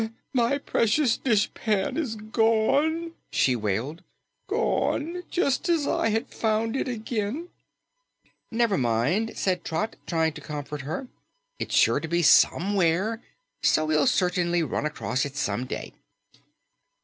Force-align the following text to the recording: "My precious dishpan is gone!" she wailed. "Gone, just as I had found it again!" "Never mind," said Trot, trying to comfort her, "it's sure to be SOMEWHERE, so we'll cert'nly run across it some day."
"My 0.33 0.57
precious 0.57 1.15
dishpan 1.15 1.95
is 1.95 2.15
gone!" 2.15 3.11
she 3.29 3.55
wailed. 3.55 4.01
"Gone, 4.47 5.21
just 5.29 5.69
as 5.69 5.85
I 5.85 6.09
had 6.09 6.27
found 6.33 6.75
it 6.75 6.87
again!" 6.87 7.49
"Never 8.49 8.79
mind," 8.79 9.37
said 9.37 9.63
Trot, 9.63 9.97
trying 10.07 10.33
to 10.33 10.41
comfort 10.41 10.81
her, 10.81 11.07
"it's 11.59 11.75
sure 11.75 11.99
to 11.99 12.07
be 12.07 12.23
SOMEWHERE, 12.23 13.21
so 13.61 13.85
we'll 13.85 14.07
cert'nly 14.07 14.63
run 14.63 14.87
across 14.87 15.23
it 15.23 15.35
some 15.37 15.67
day." 15.67 15.93